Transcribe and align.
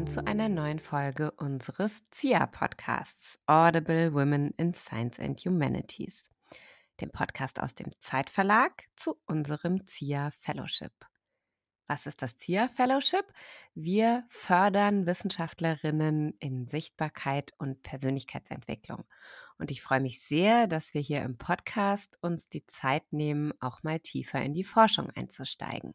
willkommen 0.00 0.16
zu 0.16 0.26
einer 0.26 0.48
neuen 0.48 0.78
Folge 0.78 1.30
unseres 1.32 2.02
ZIA-Podcasts 2.10 3.38
Audible 3.46 4.14
Women 4.14 4.54
in 4.56 4.72
Science 4.72 5.20
and 5.20 5.38
Humanities, 5.40 6.30
dem 7.02 7.10
Podcast 7.10 7.60
aus 7.60 7.74
dem 7.74 7.90
Zeitverlag 7.98 8.84
zu 8.96 9.20
unserem 9.26 9.84
ZIA 9.84 10.30
Fellowship. 10.30 10.92
Was 11.86 12.06
ist 12.06 12.22
das 12.22 12.38
ZIA 12.38 12.68
Fellowship? 12.68 13.26
Wir 13.74 14.24
fördern 14.30 15.06
Wissenschaftlerinnen 15.06 16.34
in 16.38 16.66
Sichtbarkeit 16.66 17.52
und 17.58 17.82
Persönlichkeitsentwicklung. 17.82 19.04
Und 19.58 19.70
ich 19.70 19.82
freue 19.82 20.00
mich 20.00 20.26
sehr, 20.26 20.66
dass 20.66 20.94
wir 20.94 21.02
hier 21.02 21.20
im 21.20 21.36
Podcast 21.36 22.16
uns 22.22 22.48
die 22.48 22.64
Zeit 22.64 23.12
nehmen, 23.12 23.52
auch 23.60 23.82
mal 23.82 24.00
tiefer 24.00 24.40
in 24.40 24.54
die 24.54 24.64
Forschung 24.64 25.10
einzusteigen. 25.10 25.92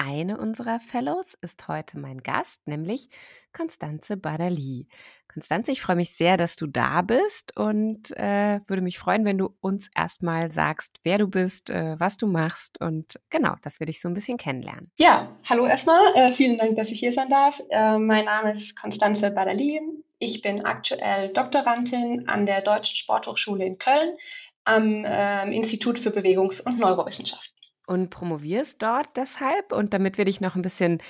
Eine 0.00 0.38
unserer 0.38 0.78
Fellows 0.78 1.34
ist 1.40 1.66
heute 1.66 1.98
mein 1.98 2.18
Gast, 2.22 2.68
nämlich 2.68 3.08
Konstanze 3.52 4.16
Badali. 4.16 4.86
Konstanze, 5.26 5.72
ich 5.72 5.80
freue 5.80 5.96
mich 5.96 6.14
sehr, 6.14 6.36
dass 6.36 6.54
du 6.54 6.68
da 6.68 7.02
bist 7.02 7.56
und 7.56 8.16
äh, 8.16 8.60
würde 8.68 8.80
mich 8.80 8.96
freuen, 8.96 9.24
wenn 9.24 9.38
du 9.38 9.56
uns 9.60 9.90
erstmal 9.96 10.52
sagst, 10.52 11.00
wer 11.02 11.18
du 11.18 11.26
bist, 11.26 11.70
äh, 11.70 11.98
was 11.98 12.16
du 12.16 12.28
machst 12.28 12.80
und 12.80 13.18
genau, 13.28 13.56
dass 13.62 13.80
wir 13.80 13.88
dich 13.88 14.00
so 14.00 14.06
ein 14.06 14.14
bisschen 14.14 14.38
kennenlernen. 14.38 14.92
Ja, 14.98 15.36
hallo 15.50 15.66
erstmal. 15.66 16.14
Äh, 16.14 16.32
vielen 16.32 16.58
Dank, 16.58 16.76
dass 16.76 16.92
ich 16.92 17.00
hier 17.00 17.12
sein 17.12 17.28
darf. 17.28 17.60
Äh, 17.70 17.98
mein 17.98 18.26
Name 18.26 18.52
ist 18.52 18.80
Konstanze 18.80 19.32
Badali. 19.32 19.80
Ich 20.20 20.42
bin 20.42 20.64
aktuell 20.64 21.32
Doktorandin 21.32 22.28
an 22.28 22.46
der 22.46 22.60
Deutschen 22.60 22.94
Sporthochschule 22.94 23.66
in 23.66 23.78
Köln 23.78 24.16
am 24.62 25.04
ähm, 25.04 25.50
Institut 25.50 25.98
für 25.98 26.10
Bewegungs- 26.10 26.60
und 26.60 26.78
Neurowissenschaften 26.78 27.57
und 27.88 28.10
promovierst 28.10 28.82
dort 28.82 29.16
deshalb. 29.16 29.72
Und 29.72 29.94
damit 29.94 30.18
wir 30.18 30.24
dich 30.24 30.40
noch 30.40 30.54
ein 30.54 30.62
bisschen 30.62 31.02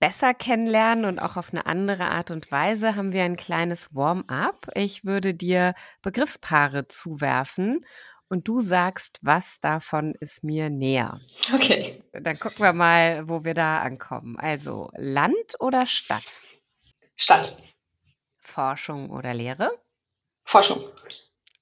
besser 0.00 0.34
kennenlernen 0.34 1.04
und 1.04 1.18
auch 1.18 1.36
auf 1.36 1.50
eine 1.52 1.66
andere 1.66 2.06
Art 2.06 2.30
und 2.30 2.50
Weise, 2.50 2.96
haben 2.96 3.12
wir 3.12 3.22
ein 3.22 3.36
kleines 3.36 3.94
Warm-up. 3.94 4.68
Ich 4.74 5.04
würde 5.04 5.34
dir 5.34 5.74
Begriffspaare 6.02 6.88
zuwerfen 6.88 7.84
und 8.28 8.48
du 8.48 8.60
sagst, 8.60 9.18
was 9.22 9.60
davon 9.60 10.14
ist 10.20 10.42
mir 10.42 10.70
näher. 10.70 11.20
Okay. 11.52 12.02
Dann 12.12 12.38
gucken 12.38 12.64
wir 12.64 12.72
mal, 12.72 13.28
wo 13.28 13.44
wir 13.44 13.54
da 13.54 13.80
ankommen. 13.80 14.38
Also 14.38 14.90
Land 14.96 15.56
oder 15.58 15.84
Stadt? 15.84 16.40
Stadt. 17.16 17.56
Forschung 18.38 19.10
oder 19.10 19.34
Lehre? 19.34 19.70
Forschung. 20.44 20.82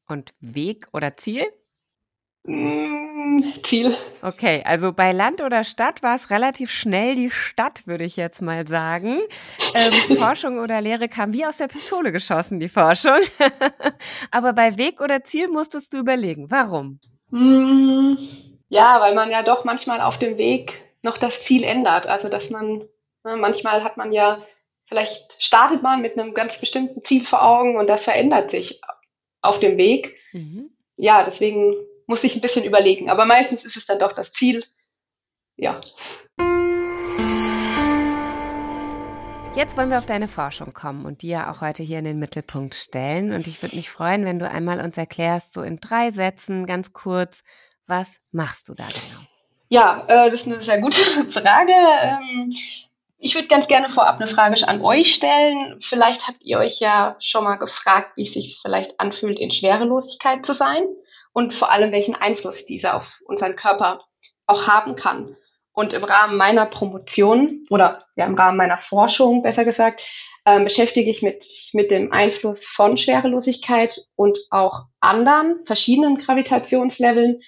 Und 0.07 0.33
Weg 0.41 0.89
oder 0.93 1.17
Ziel? 1.17 1.45
Mm, 2.45 2.98
Ziel. 3.63 3.97
Okay, 4.23 4.63
also 4.65 4.93
bei 4.93 5.13
Land 5.13 5.41
oder 5.43 5.65
Stadt 5.65 6.03
war 6.03 6.15
es 6.15 6.31
relativ 6.31 6.71
schnell 6.71 7.15
die 7.15 7.31
Stadt, 7.31 7.87
würde 7.87 8.05
ich 8.05 8.17
jetzt 8.17 8.43
mal 8.43 8.67
sagen. 8.67 9.21
Ähm, 9.75 9.93
Forschung 10.19 10.59
oder 10.59 10.81
Lehre 10.81 11.09
kam 11.09 11.33
wie 11.33 11.47
aus 11.47 11.59
der 11.59 11.69
Pistole 11.69 12.13
geschossen, 12.13 12.61
die 12.61 12.69
Forschung. 12.69 13.19
Aber 14.31 14.53
bei 14.53 14.79
Weg 14.79 15.01
oder 15.01 15.23
Ziel 15.23 15.49
musstest 15.49 15.93
du 15.93 15.99
überlegen. 15.99 16.51
Warum? 16.51 17.01
Mm, 17.31 18.15
ja, 18.69 19.01
weil 19.01 19.15
man 19.15 19.31
ja 19.31 19.43
doch 19.43 19.65
manchmal 19.65 20.01
auf 20.01 20.19
dem 20.19 20.39
Weg 20.39 20.81
noch 21.03 21.19
das 21.19 21.43
Ziel 21.43 21.62
ändert. 21.62 22.07
Also, 22.07 22.29
dass 22.29 22.51
man, 22.51 22.85
ne, 23.25 23.37
manchmal 23.37 23.85
hat 23.85 23.97
man 23.97 24.12
ja, 24.12 24.43
vielleicht 24.87 25.35
startet 25.39 25.83
man 25.83 26.01
mit 26.01 26.19
einem 26.19 26.35
ganz 26.35 26.59
bestimmten 26.59 27.05
Ziel 27.05 27.25
vor 27.25 27.45
Augen 27.45 27.77
und 27.77 27.87
das 27.89 28.05
verändert 28.05 28.51
sich 28.51 28.81
auf 29.43 29.61
dem 29.61 29.77
Weg. 29.77 30.17
Mhm. 30.33 30.71
Ja, 30.97 31.25
deswegen 31.25 31.77
muss 32.09 32.25
ich 32.25 32.34
ein 32.34 32.41
bisschen 32.41 32.64
überlegen. 32.64 33.11
Aber 33.11 33.27
meistens 33.27 33.64
ist 33.64 33.77
es 33.77 33.87
dann 33.87 34.01
doch 34.01 34.12
das 34.12 34.33
Ziel. 34.33 34.64
Ja. 35.56 35.81
Jetzt 39.55 39.77
wollen 39.77 39.91
wir 39.91 39.99
auf 39.99 40.06
deine 40.06 40.28
Forschung 40.28 40.72
kommen 40.72 41.05
und 41.05 41.22
die 41.22 41.28
ja 41.28 41.50
auch 41.50 41.60
heute 41.60 41.83
hier 41.83 41.99
in 41.99 42.05
den 42.05 42.19
Mittelpunkt 42.19 42.75
stellen. 42.75 43.33
Und 43.33 43.47
ich 43.47 43.60
würde 43.60 43.77
mich 43.77 43.91
freuen, 43.91 44.25
wenn 44.25 44.38
du 44.38 44.49
einmal 44.49 44.81
uns 44.81 44.97
erklärst, 44.97 45.53
so 45.53 45.62
in 45.62 45.81
drei 45.81 46.10
Sätzen, 46.10 46.66
ganz 46.66 46.93
kurz, 46.93 47.43
was 47.87 48.21
machst 48.31 48.69
du 48.69 48.75
da 48.75 48.87
genau? 48.87 49.21
Ja, 49.69 50.04
äh, 50.09 50.31
das 50.31 50.43
ist 50.43 50.47
eine 50.47 50.62
sehr 50.62 50.81
gute 50.81 51.00
Frage. 51.31 51.72
Ähm, 52.00 52.54
ich 53.19 53.34
würde 53.34 53.49
ganz 53.49 53.66
gerne 53.66 53.88
vorab 53.88 54.16
eine 54.16 54.28
Frage 54.28 54.66
an 54.66 54.81
euch 54.81 55.12
stellen. 55.12 55.78
Vielleicht 55.81 56.27
habt 56.27 56.43
ihr 56.43 56.59
euch 56.59 56.78
ja 56.78 57.16
schon 57.19 57.44
mal 57.44 57.56
gefragt, 57.56 58.12
wie 58.16 58.22
es 58.22 58.33
sich 58.33 58.59
vielleicht 58.62 58.99
anfühlt, 58.99 59.38
in 59.38 59.50
Schwerelosigkeit 59.50 60.47
zu 60.47 60.54
sein 60.54 60.84
und 61.38 61.54
vor 61.54 61.71
allem 61.71 61.93
welchen 61.93 62.16
Einfluss 62.16 62.66
dieser 62.66 62.97
auf 62.97 63.21
unseren 63.26 63.54
Körper 63.54 64.04
auch 64.49 64.66
haben 64.66 64.97
kann. 64.97 65.37
Und 65.71 65.93
im 65.93 66.03
Rahmen 66.03 66.37
meiner 66.37 66.66
Promotion 66.66 67.65
oder 67.71 68.06
ja, 68.16 68.26
im 68.26 68.34
Rahmen 68.34 68.56
meiner 68.56 68.76
Forschung, 68.76 69.44
besser 69.44 69.65
gesagt, 69.65 70.04
äh, 70.44 70.60
beschäftige 70.60 71.09
ich 71.09 71.22
mich 71.22 71.71
mit 71.75 71.93
dem 71.93 72.12
Einfluss 72.12 72.65
von 72.66 72.97
Schwerelosigkeit 72.97 74.04
und 74.16 74.37
auch 74.50 74.87
anderen 74.98 75.65
verschiedenen 75.65 76.16
Gravitationsleveln 76.16 77.41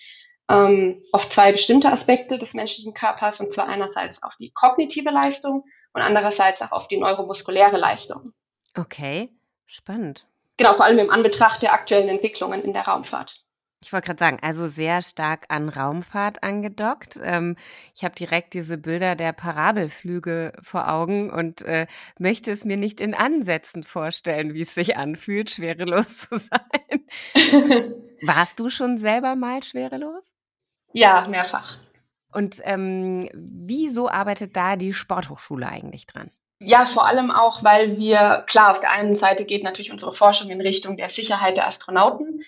ähm, 0.49 1.03
auf 1.11 1.29
zwei 1.29 1.51
bestimmte 1.51 1.91
Aspekte 1.91 2.39
des 2.39 2.55
menschlichen 2.55 2.95
Körpers, 2.95 3.41
und 3.41 3.53
zwar 3.53 3.67
einerseits 3.67 4.23
auf 4.23 4.37
die 4.37 4.53
kognitive 4.53 5.11
Leistung 5.11 5.65
und 5.95 6.01
andererseits 6.01 6.63
auch 6.63 6.71
auf 6.71 6.87
die 6.87 6.99
neuromuskuläre 6.99 7.77
Leistung. 7.77 8.35
Okay, 8.77 9.31
spannend. 9.67 10.29
Genau, 10.59 10.75
vor 10.75 10.85
allem 10.85 11.01
im 11.01 11.11
Anbetracht 11.11 11.63
der 11.63 11.73
aktuellen 11.73 12.09
Entwicklungen 12.09 12.63
in 12.63 12.73
der 12.73 12.83
Raumfahrt. 12.83 13.43
Ich 13.83 13.95
wollte 13.95 14.09
gerade 14.09 14.19
sagen, 14.19 14.39
also 14.43 14.67
sehr 14.67 15.01
stark 15.01 15.47
an 15.49 15.71
Raumfahrt 15.71 16.43
angedockt. 16.43 17.19
Ähm, 17.23 17.57
ich 17.95 18.05
habe 18.05 18.15
direkt 18.15 18.53
diese 18.53 18.77
Bilder 18.77 19.17
der 19.17 19.33
Parabelflüge 19.33 20.53
vor 20.61 20.91
Augen 20.91 21.31
und 21.31 21.63
äh, 21.63 21.87
möchte 22.19 22.51
es 22.51 22.67
mir 22.67 22.77
nicht 22.77 23.01
in 23.01 23.15
Ansätzen 23.15 23.83
vorstellen, 23.83 24.53
wie 24.53 24.63
es 24.63 24.75
sich 24.75 24.99
anfühlt, 24.99 25.51
schwerelos 25.51 26.19
zu 26.29 26.39
sein. 26.39 27.05
Warst 28.23 28.61
du 28.61 28.69
schon 28.69 28.99
selber 28.99 29.35
mal 29.35 29.63
schwerelos? 29.63 30.31
Ja, 30.93 31.27
mehrfach. 31.27 31.79
Und 32.33 32.61
ähm, 32.65 33.31
wieso 33.33 34.11
arbeitet 34.11 34.57
da 34.57 34.77
die 34.77 34.93
Sporthochschule 34.93 35.67
eigentlich 35.67 36.07
dran? 36.07 36.31
Ja, 36.59 36.85
vor 36.85 37.07
allem 37.07 37.31
auch, 37.31 37.65
weil 37.65 37.97
wir, 37.97 38.45
klar, 38.47 38.73
auf 38.73 38.81
der 38.81 38.91
einen 38.91 39.17
Seite 39.17 39.47
geht 39.47 39.65
natürlich 39.65 39.91
unsere 39.91 40.13
Forschung 40.13 40.51
in 40.51 40.61
Richtung 40.61 40.99
der 40.99 41.09
Sicherheit 41.09 41.57
der 41.57 41.67
Astronauten 41.67 42.45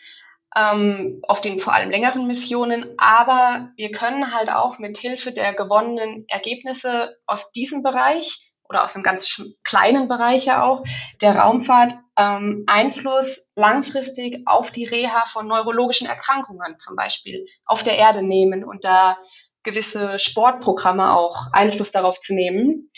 ähm, 0.56 1.22
auf 1.26 1.40
den 1.40 1.58
vor 1.58 1.72
allem 1.72 1.90
längeren 1.90 2.26
Missionen. 2.26 2.94
Aber 2.98 3.70
wir 3.76 3.90
können 3.90 4.34
halt 4.34 4.50
auch 4.50 4.78
mit 4.78 4.98
Hilfe 4.98 5.32
der 5.32 5.54
gewonnenen 5.54 6.24
Ergebnisse 6.28 7.16
aus 7.26 7.50
diesem 7.52 7.82
Bereich 7.82 8.52
oder 8.68 8.84
aus 8.84 8.94
einem 8.94 9.04
ganz 9.04 9.40
kleinen 9.64 10.08
Bereich 10.08 10.46
ja 10.46 10.62
auch 10.64 10.84
der 11.20 11.36
Raumfahrt 11.36 11.94
ähm, 12.16 12.64
Einfluss 12.66 13.40
langfristig 13.54 14.42
auf 14.46 14.70
die 14.70 14.84
Reha 14.84 15.24
von 15.26 15.46
neurologischen 15.46 16.06
Erkrankungen 16.06 16.78
zum 16.78 16.96
Beispiel 16.96 17.46
auf 17.66 17.82
der 17.82 17.96
Erde 17.96 18.22
nehmen 18.22 18.64
und 18.64 18.84
da 18.84 19.18
gewisse 19.62 20.18
Sportprogramme 20.18 21.14
auch 21.14 21.52
Einfluss 21.52 21.92
darauf 21.92 22.18
zu 22.18 22.34
nehmen. 22.34 22.90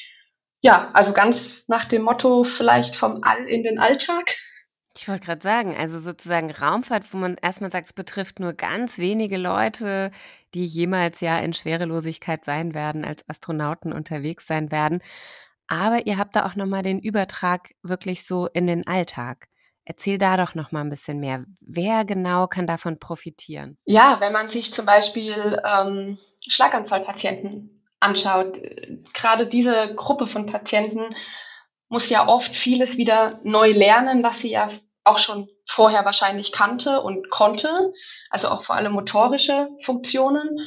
Ja, 0.60 0.91
also 0.94 1.12
ganz 1.12 1.69
nach 1.69 1.84
dem 1.84 2.03
Motto 2.03 2.44
vielleicht 2.44 2.97
vom 2.97 3.22
All 3.22 3.44
in 3.47 3.62
den 3.62 3.78
Alltag. 3.78 4.36
Ich 4.97 5.09
wollte 5.09 5.27
gerade 5.27 5.43
sagen, 5.43 5.77
also 5.77 5.99
sozusagen 5.99 6.53
Raumfahrt, 6.53 7.12
wo 7.12 7.19
man 7.19 7.37
erstmal 7.43 7.71
sagt, 7.71 7.87
es 7.87 7.93
betrifft 7.93 8.38
nur 8.38 8.53
ganz 8.53 8.99
wenige 8.99 9.37
Leute, 9.37 10.12
die 10.55 10.65
jemals 10.65 11.21
ja 11.21 11.38
in 11.38 11.53
Schwerelosigkeit 11.53 12.44
sein 12.44 12.75
werden, 12.75 13.04
als 13.04 13.28
Astronauten 13.28 13.93
unterwegs 13.93 14.47
sein 14.47 14.71
werden. 14.71 15.03
Aber 15.66 16.06
ihr 16.06 16.16
habt 16.16 16.37
da 16.37 16.47
auch 16.47 16.54
nochmal 16.54 16.83
den 16.83 17.00
Übertrag 17.00 17.71
wirklich 17.83 18.25
so 18.27 18.47
in 18.47 18.66
den 18.66 18.87
Alltag. 18.87 19.49
Erzähl 19.84 20.16
da 20.16 20.36
doch 20.36 20.54
noch 20.54 20.72
mal 20.72 20.80
ein 20.80 20.91
bisschen 20.91 21.19
mehr. 21.19 21.45
Wer 21.60 22.04
genau 22.04 22.47
kann 22.47 22.66
davon 22.66 22.98
profitieren? 22.98 23.77
Ja, 23.84 24.19
wenn 24.21 24.33
man 24.33 24.48
sich 24.48 24.72
zum 24.72 24.86
Beispiel 24.86 25.60
ähm, 25.65 26.19
Schlaganfallpatienten 26.48 27.83
anschaut, 28.01 28.60
gerade 29.13 29.47
diese 29.47 29.95
Gruppe 29.95 30.27
von 30.27 30.47
Patienten 30.47 31.15
muss 31.95 32.09
ja 32.09 32.27
oft 32.27 32.57
vieles 32.57 32.97
wieder 32.97 33.39
neu 33.45 33.71
lernen, 33.71 34.25
was 34.25 34.41
sie 34.41 34.51
ja 34.51 34.69
auch 35.05 35.19
schon 35.19 35.49
vorher 35.65 36.05
wahrscheinlich 36.05 36.51
kannte 36.51 37.01
und 37.01 37.31
konnte, 37.31 37.93
also 38.31 38.49
auch 38.49 38.65
vor 38.65 38.75
allem 38.75 38.95
motorische 38.95 39.69
Funktionen. 39.81 40.59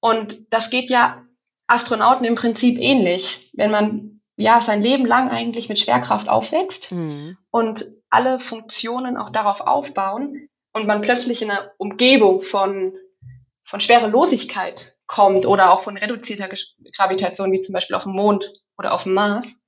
Und 0.00 0.50
das 0.50 0.70
geht 0.70 0.88
ja 0.88 1.24
Astronauten 1.66 2.24
im 2.24 2.36
Prinzip 2.36 2.78
ähnlich, 2.78 3.50
wenn 3.52 3.70
man 3.70 4.22
ja 4.38 4.62
sein 4.62 4.82
Leben 4.82 5.04
lang 5.04 5.28
eigentlich 5.28 5.68
mit 5.68 5.78
Schwerkraft 5.78 6.30
aufwächst 6.30 6.90
mhm. 6.90 7.36
und 7.50 7.84
alle 8.08 8.38
Funktionen 8.38 9.18
auch 9.18 9.28
darauf 9.28 9.60
aufbauen 9.60 10.48
und 10.72 10.86
man 10.86 11.02
plötzlich 11.02 11.42
in 11.42 11.50
einer 11.50 11.70
Umgebung 11.76 12.40
von, 12.40 12.94
von 13.64 13.80
Schwerelosigkeit 13.82 14.96
kommt 15.06 15.44
oder 15.44 15.70
auch 15.70 15.82
von 15.82 15.98
reduzierter 15.98 16.48
Gravitation, 16.96 17.52
wie 17.52 17.60
zum 17.60 17.74
Beispiel 17.74 17.94
auf 17.94 18.04
dem 18.04 18.12
Mond 18.12 18.50
oder 18.78 18.94
auf 18.94 19.02
dem 19.02 19.12
Mars, 19.12 19.61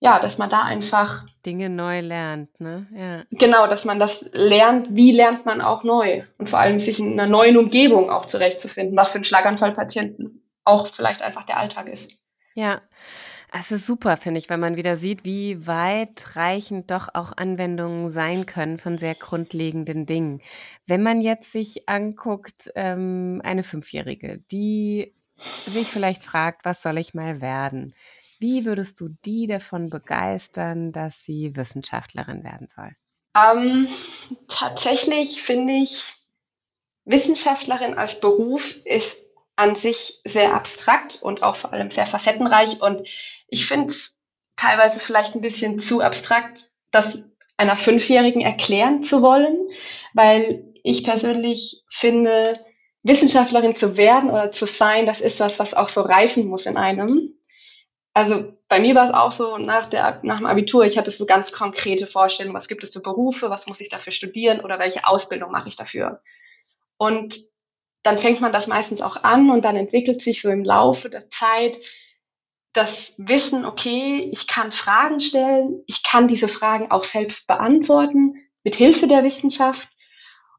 ja, 0.00 0.18
dass 0.18 0.38
man 0.38 0.48
da 0.50 0.62
einfach 0.62 1.26
Dinge 1.44 1.68
neu 1.68 2.00
lernt, 2.00 2.58
ne? 2.58 2.86
Ja. 2.94 3.38
Genau, 3.38 3.66
dass 3.66 3.84
man 3.84 4.00
das 4.00 4.24
lernt, 4.32 4.88
wie 4.90 5.12
lernt 5.12 5.44
man 5.44 5.60
auch 5.60 5.84
neu 5.84 6.24
und 6.38 6.50
vor 6.50 6.58
allem 6.58 6.80
sich 6.80 6.98
in 6.98 7.12
einer 7.12 7.30
neuen 7.30 7.56
Umgebung 7.58 8.10
auch 8.10 8.26
zurechtzufinden, 8.26 8.96
was 8.96 9.10
für 9.10 9.16
einen 9.16 9.24
Schlaganfallpatienten 9.24 10.42
auch 10.64 10.86
vielleicht 10.86 11.20
einfach 11.22 11.44
der 11.44 11.58
Alltag 11.58 11.88
ist. 11.88 12.12
Ja. 12.54 12.80
Es 13.52 13.72
ist 13.72 13.84
super, 13.84 14.16
finde 14.16 14.38
ich, 14.38 14.48
wenn 14.48 14.60
man 14.60 14.76
wieder 14.76 14.94
sieht, 14.94 15.24
wie 15.24 15.66
weitreichend 15.66 16.92
doch 16.92 17.08
auch 17.14 17.32
Anwendungen 17.36 18.10
sein 18.10 18.46
können 18.46 18.78
von 18.78 18.96
sehr 18.96 19.16
grundlegenden 19.16 20.06
Dingen. 20.06 20.40
Wenn 20.86 21.02
man 21.02 21.20
jetzt 21.20 21.50
sich 21.50 21.88
anguckt, 21.88 22.70
ähm, 22.76 23.40
eine 23.42 23.64
Fünfjährige, 23.64 24.38
die 24.52 25.14
sich 25.66 25.88
vielleicht 25.88 26.24
fragt, 26.24 26.64
was 26.64 26.80
soll 26.80 26.98
ich 26.98 27.12
mal 27.12 27.40
werden? 27.40 27.92
Wie 28.40 28.64
würdest 28.64 29.00
du 29.00 29.10
die 29.24 29.46
davon 29.46 29.90
begeistern, 29.90 30.92
dass 30.92 31.24
sie 31.24 31.56
Wissenschaftlerin 31.56 32.42
werden 32.42 32.68
soll? 32.74 32.96
Ähm, 33.36 33.88
tatsächlich 34.48 35.42
finde 35.42 35.74
ich, 35.74 36.02
Wissenschaftlerin 37.04 37.94
als 37.94 38.18
Beruf 38.18 38.76
ist 38.84 39.16
an 39.56 39.74
sich 39.74 40.20
sehr 40.24 40.54
abstrakt 40.54 41.22
und 41.22 41.42
auch 41.42 41.56
vor 41.56 41.72
allem 41.72 41.90
sehr 41.90 42.06
facettenreich. 42.06 42.80
Und 42.80 43.06
ich 43.48 43.66
finde 43.66 43.90
es 43.90 44.16
teilweise 44.56 45.00
vielleicht 45.00 45.34
ein 45.34 45.42
bisschen 45.42 45.78
zu 45.80 46.00
abstrakt, 46.00 46.70
das 46.90 47.24
einer 47.58 47.76
Fünfjährigen 47.76 48.40
erklären 48.40 49.02
zu 49.02 49.20
wollen, 49.20 49.68
weil 50.14 50.64
ich 50.82 51.04
persönlich 51.04 51.84
finde, 51.90 52.58
Wissenschaftlerin 53.02 53.76
zu 53.76 53.96
werden 53.98 54.30
oder 54.30 54.50
zu 54.52 54.66
sein, 54.66 55.04
das 55.04 55.20
ist 55.20 55.40
das, 55.40 55.58
was 55.58 55.74
auch 55.74 55.90
so 55.90 56.00
reifen 56.00 56.46
muss 56.46 56.66
in 56.66 56.78
einem. 56.78 57.29
Also 58.12 58.52
bei 58.68 58.80
mir 58.80 58.94
war 58.94 59.04
es 59.04 59.14
auch 59.14 59.32
so 59.32 59.56
nach, 59.58 59.86
der, 59.86 60.20
nach 60.22 60.38
dem 60.38 60.46
Abitur, 60.46 60.84
ich 60.84 60.98
hatte 60.98 61.10
so 61.10 61.26
ganz 61.26 61.52
konkrete 61.52 62.06
Vorstellungen, 62.06 62.56
was 62.56 62.68
gibt 62.68 62.82
es 62.82 62.92
für 62.92 63.00
Berufe, 63.00 63.50
was 63.50 63.66
muss 63.66 63.80
ich 63.80 63.88
dafür 63.88 64.12
studieren 64.12 64.60
oder 64.60 64.78
welche 64.78 65.06
Ausbildung 65.06 65.52
mache 65.52 65.68
ich 65.68 65.76
dafür. 65.76 66.20
Und 66.96 67.38
dann 68.02 68.18
fängt 68.18 68.40
man 68.40 68.52
das 68.52 68.66
meistens 68.66 69.00
auch 69.00 69.16
an 69.16 69.50
und 69.50 69.64
dann 69.64 69.76
entwickelt 69.76 70.22
sich 70.22 70.42
so 70.42 70.50
im 70.50 70.64
Laufe 70.64 71.08
der 71.10 71.30
Zeit 71.30 71.78
das 72.72 73.14
Wissen, 73.16 73.64
okay, 73.64 74.28
ich 74.32 74.46
kann 74.46 74.70
Fragen 74.70 75.20
stellen, 75.20 75.82
ich 75.86 76.02
kann 76.02 76.28
diese 76.28 76.48
Fragen 76.48 76.90
auch 76.90 77.04
selbst 77.04 77.46
beantworten 77.46 78.36
mit 78.62 78.76
Hilfe 78.76 79.08
der 79.08 79.24
Wissenschaft. 79.24 79.88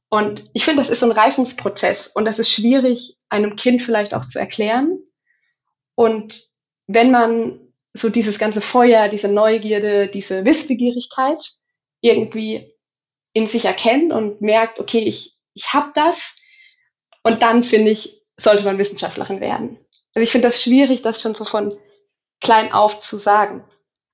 Und 0.09 0.43
ich 0.53 0.65
finde, 0.65 0.81
das 0.81 0.89
ist 0.89 0.99
so 0.99 1.05
ein 1.05 1.13
Reifungsprozess 1.13 2.07
und 2.07 2.25
das 2.25 2.37
ist 2.37 2.49
schwierig, 2.49 3.17
einem 3.29 3.55
Kind 3.55 3.81
vielleicht 3.81 4.13
auch 4.13 4.25
zu 4.25 4.39
erklären. 4.39 4.99
Und 5.95 6.50
wenn 6.87 7.11
man 7.11 7.59
so 7.93 8.09
dieses 8.09 8.39
ganze 8.39 8.61
Feuer, 8.61 9.09
diese 9.09 9.27
Neugierde, 9.27 10.07
diese 10.07 10.45
Wissbegierigkeit 10.45 11.39
irgendwie 12.01 12.73
in 13.33 13.47
sich 13.47 13.65
erkennt 13.65 14.11
und 14.11 14.41
merkt, 14.41 14.79
okay, 14.79 14.99
ich, 14.99 15.37
ich 15.53 15.73
habe 15.73 15.91
das, 15.93 16.37
und 17.23 17.41
dann, 17.41 17.63
finde 17.63 17.91
ich, 17.91 18.23
sollte 18.37 18.63
man 18.63 18.77
Wissenschaftlerin 18.77 19.41
werden. 19.41 19.77
Also 20.13 20.23
ich 20.23 20.31
finde 20.31 20.47
das 20.47 20.61
schwierig, 20.61 21.01
das 21.01 21.21
schon 21.21 21.35
so 21.35 21.45
von 21.45 21.77
klein 22.41 22.71
auf 22.71 22.99
zu 22.99 23.17
sagen. 23.17 23.63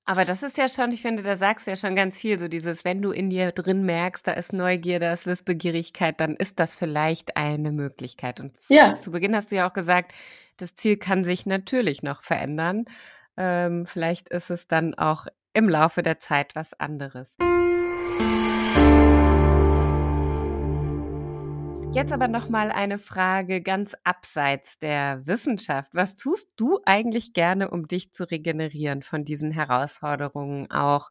Aber 0.09 0.24
das 0.24 0.42
ist 0.42 0.57
ja 0.57 0.69
schon, 0.69 0.94
ich 0.94 1.01
finde, 1.01 1.21
da 1.21 1.36
sagst 1.36 1.68
du 1.68 1.71
ja 1.71 1.75
schon 1.75 1.94
ganz 1.94 2.18
viel, 2.18 2.39
so 2.39 2.48
dieses, 2.48 2.86
wenn 2.86 3.01
du 3.01 3.12
in 3.12 3.30
dir 3.30 3.51
drin 3.51 3.83
merkst, 3.83 4.25
da 4.25 4.31
ist 4.31 4.54
Neugier, 4.54 5.00
da 5.00 5.12
ist 5.12 5.25
Wissbegierigkeit, 5.25 6.18
dann 6.21 6.38
ist 6.38 6.62
das 6.62 6.75
vielleicht 6.75 7.36
eine 7.36 7.74
Möglichkeit. 7.74 8.39
Und 8.39 8.56
ja. 8.69 8.98
zu 9.00 9.12
Beginn 9.12 9.36
hast 9.36 9.51
du 9.51 9.57
ja 9.57 9.69
auch 9.69 9.74
gesagt, 9.74 10.13
das 10.56 10.75
Ziel 10.75 10.95
kann 10.95 11.25
sich 11.25 11.45
natürlich 11.45 12.04
noch 12.04 12.24
verändern. 12.24 12.86
Ähm, 13.36 13.86
vielleicht 13.86 14.30
ist 14.30 14.50
es 14.50 14.69
dann 14.69 14.94
auch 14.94 15.27
im 15.54 15.68
Laufe 15.68 16.04
der 16.04 16.19
Zeit 16.19 16.56
was 16.56 16.74
anderes. 16.80 17.36
Jetzt 21.93 22.11
aber 22.11 22.27
noch 22.27 22.49
mal 22.49 22.71
eine 22.71 22.99
Frage 22.99 23.61
ganz 23.61 23.95
abseits 24.03 24.77
der 24.77 25.25
Wissenschaft. 25.25 25.95
Was 25.95 26.15
tust 26.15 26.49
du 26.55 26.79
eigentlich 26.85 27.33
gerne, 27.33 27.71
um 27.71 27.87
dich 27.87 28.11
zu 28.11 28.29
regenerieren 28.29 29.01
von 29.01 29.23
diesen 29.23 29.51
Herausforderungen 29.51 30.69
auch, 30.69 31.09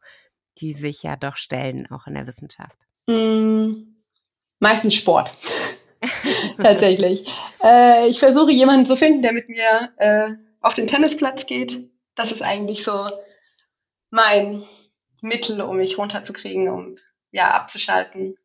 die 0.59 0.73
sich 0.73 1.03
ja 1.03 1.15
doch 1.15 1.35
stellen, 1.35 1.89
auch 1.91 2.07
in 2.07 2.13
der 2.13 2.25
Wissenschaft? 2.25 2.77
Mm, 3.07 3.95
meistens 4.59 4.95
Sport. 4.95 5.35
Tatsächlich. 6.57 7.25
Äh, 7.61 8.07
ich 8.07 8.19
versuche 8.19 8.51
jemanden 8.51 8.85
zu 8.85 8.95
finden, 8.95 9.23
der 9.23 9.33
mit 9.33 9.49
mir 9.49 9.91
äh, 9.97 10.29
auf 10.61 10.75
den 10.75 10.87
Tennisplatz 10.87 11.47
geht. 11.47 11.89
Das 12.15 12.31
ist 12.31 12.43
eigentlich 12.43 12.83
so 12.83 13.09
mein 14.09 14.63
Mittel, 15.21 15.59
um 15.61 15.77
mich 15.77 15.97
runterzukriegen, 15.97 16.69
um 16.69 16.97
ja 17.31 17.51
abzuschalten. 17.51 18.37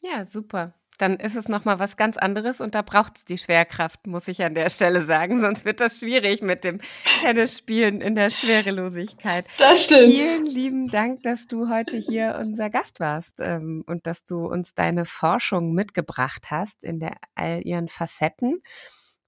Ja, 0.00 0.24
super 0.24 0.74
dann 1.00 1.16
ist 1.16 1.36
es 1.36 1.48
nochmal 1.48 1.78
was 1.78 1.96
ganz 1.96 2.16
anderes 2.16 2.60
und 2.60 2.74
da 2.74 2.82
braucht 2.82 3.18
es 3.18 3.24
die 3.24 3.38
Schwerkraft, 3.38 4.06
muss 4.06 4.28
ich 4.28 4.42
an 4.42 4.54
der 4.54 4.68
Stelle 4.68 5.04
sagen. 5.04 5.40
Sonst 5.40 5.64
wird 5.64 5.80
das 5.80 6.00
schwierig 6.00 6.42
mit 6.42 6.64
dem 6.64 6.80
Tennisspielen 7.20 8.00
in 8.00 8.14
der 8.14 8.30
Schwerelosigkeit. 8.30 9.46
Das 9.58 9.84
stimmt. 9.84 10.12
Vielen 10.12 10.46
lieben 10.46 10.86
Dank, 10.86 11.22
dass 11.22 11.46
du 11.46 11.68
heute 11.68 11.96
hier 11.96 12.36
unser 12.40 12.70
Gast 12.70 13.00
warst 13.00 13.36
ähm, 13.40 13.84
und 13.86 14.06
dass 14.06 14.24
du 14.24 14.46
uns 14.46 14.74
deine 14.74 15.06
Forschung 15.06 15.72
mitgebracht 15.72 16.50
hast 16.50 16.84
in 16.84 17.00
der, 17.00 17.16
all 17.34 17.62
ihren 17.64 17.88
Facetten. 17.88 18.62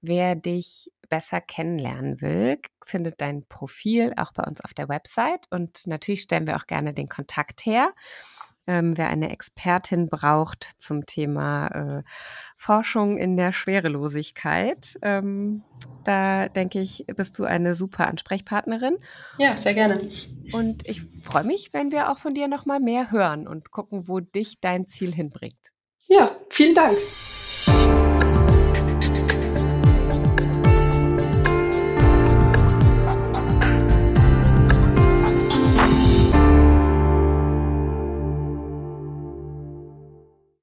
Wer 0.00 0.34
dich 0.34 0.90
besser 1.08 1.40
kennenlernen 1.40 2.20
will, 2.20 2.58
findet 2.84 3.20
dein 3.20 3.46
Profil 3.46 4.14
auch 4.16 4.32
bei 4.32 4.42
uns 4.44 4.60
auf 4.62 4.74
der 4.74 4.88
Website 4.88 5.46
und 5.50 5.86
natürlich 5.86 6.22
stellen 6.22 6.46
wir 6.46 6.56
auch 6.56 6.66
gerne 6.66 6.94
den 6.94 7.08
Kontakt 7.08 7.66
her 7.66 7.92
ähm, 8.66 8.96
wer 8.96 9.08
eine 9.08 9.30
Expertin 9.30 10.08
braucht 10.08 10.70
zum 10.78 11.06
Thema 11.06 11.66
äh, 11.68 12.02
Forschung 12.56 13.18
in 13.18 13.36
der 13.36 13.52
Schwerelosigkeit. 13.52 14.98
Ähm, 15.02 15.62
da 16.04 16.48
denke 16.48 16.80
ich, 16.80 17.04
bist 17.16 17.38
du 17.38 17.44
eine 17.44 17.74
super 17.74 18.06
Ansprechpartnerin. 18.06 18.98
Ja, 19.38 19.56
sehr 19.56 19.74
gerne. 19.74 20.10
Und 20.52 20.88
ich 20.88 21.02
freue 21.22 21.44
mich, 21.44 21.70
wenn 21.72 21.92
wir 21.92 22.10
auch 22.10 22.18
von 22.18 22.34
dir 22.34 22.48
nochmal 22.48 22.80
mehr 22.80 23.10
hören 23.10 23.46
und 23.46 23.70
gucken, 23.70 24.08
wo 24.08 24.20
dich 24.20 24.60
dein 24.60 24.86
Ziel 24.86 25.14
hinbringt. 25.14 25.72
Ja, 26.08 26.30
vielen 26.50 26.74
Dank. 26.74 26.98